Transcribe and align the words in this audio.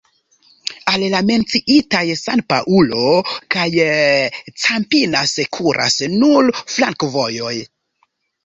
Al 0.91 1.03
la 1.13 1.19
menciitaj 1.25 2.01
San-Paŭlo 2.21 3.11
kaj 3.57 3.67
Campinas 4.65 5.37
kuras 5.59 5.99
nur 6.17 6.51
flankovojoj. 6.65 7.55